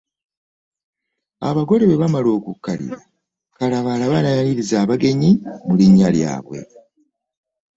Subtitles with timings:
[1.49, 2.97] Abagole bwe bamala okukkalira
[3.55, 5.31] kalabaalaba n’ayaniriza abagenyi
[5.65, 6.59] mu linnya lyabwe.